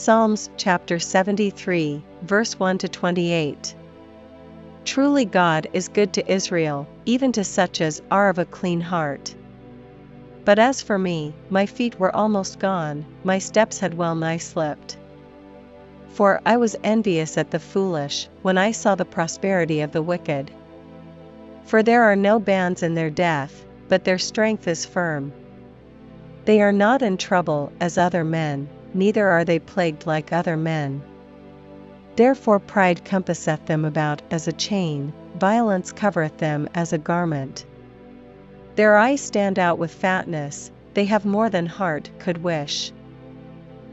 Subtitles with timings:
[0.00, 3.74] Psalms chapter 73, verse 1 to 28.
[4.84, 9.34] Truly God is good to Israel, even to such as are of a clean heart.
[10.44, 14.96] But as for me, my feet were almost gone, my steps had well nigh slipped.
[16.10, 20.52] For I was envious at the foolish, when I saw the prosperity of the wicked.
[21.64, 25.32] For there are no bands in their death, but their strength is firm.
[26.44, 28.68] They are not in trouble as other men,
[28.98, 31.00] neither are they plagued like other men.
[32.16, 37.64] Therefore pride compasseth them about as a chain, violence covereth them as a garment.
[38.74, 42.92] Their eyes stand out with fatness, they have more than heart could wish.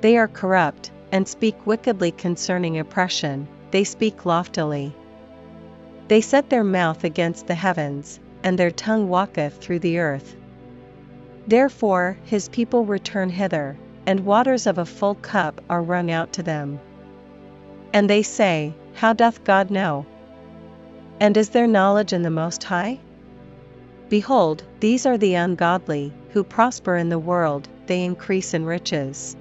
[0.00, 4.94] They are corrupt, and speak wickedly concerning oppression, they speak loftily.
[6.08, 10.36] They set their mouth against the heavens, and their tongue walketh through the earth.
[11.46, 16.42] Therefore his people return hither, and waters of a full cup are wrung out to
[16.42, 16.80] them.
[17.92, 20.06] And they say, How doth God know?
[21.20, 23.00] And is there knowledge in the Most High?
[24.08, 29.36] Behold, these are the ungodly, who prosper in the world, they increase in riches.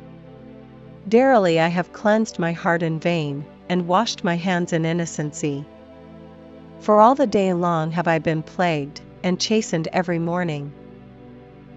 [1.05, 5.65] Verily I have cleansed my heart in vain, and washed my hands in innocency.
[6.79, 10.71] For all the day long have I been plagued, and chastened every morning.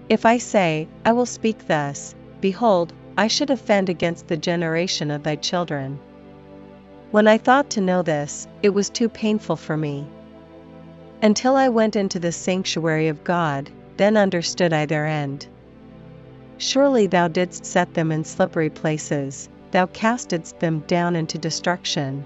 [0.07, 5.23] If I say, I will speak thus, behold, I should offend against the generation of
[5.23, 5.99] thy children.
[7.11, 10.07] When I thought to know this, it was too painful for me.
[11.21, 15.47] Until I went into the sanctuary of God, then understood I their end.
[16.57, 22.23] Surely thou didst set them in slippery places, thou castedst them down into destruction.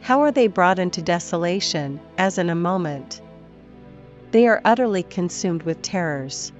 [0.00, 3.20] How are they brought into desolation, as in a moment?
[4.32, 6.52] They are utterly consumed with terrors.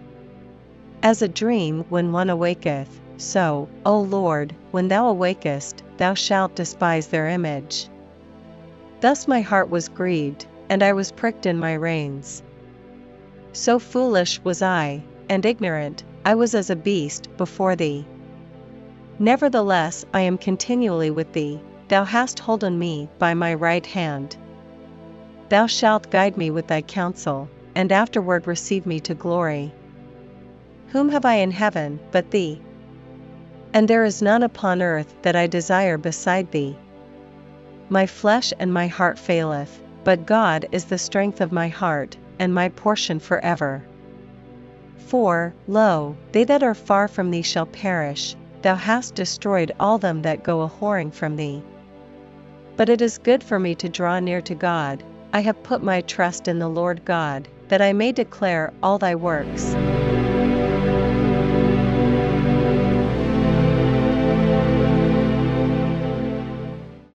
[1.04, 7.08] As a dream when one awaketh, so, O Lord, when thou awakest, thou shalt despise
[7.08, 7.88] their image.
[9.00, 12.42] Thus my heart was grieved, and I was pricked in my reins.
[13.52, 18.06] So foolish was I, and ignorant, I was as a beast before thee.
[19.18, 24.36] Nevertheless, I am continually with thee, Thou hast holden me by my right hand.
[25.48, 29.74] Thou shalt guide me with thy counsel, and afterward receive me to glory.
[30.92, 32.60] Whom have I in heaven but thee?
[33.72, 36.76] And there is none upon earth that I desire beside thee.
[37.88, 42.54] My flesh and my heart faileth, but God is the strength of my heart, and
[42.54, 43.82] my portion for ever.
[44.98, 50.20] For, lo, they that are far from thee shall perish, thou hast destroyed all them
[50.22, 51.62] that go a whoring from thee.
[52.76, 56.02] But it is good for me to draw near to God, I have put my
[56.02, 59.74] trust in the Lord God, that I may declare all thy works.